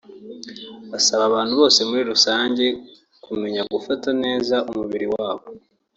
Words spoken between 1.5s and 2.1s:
bose muri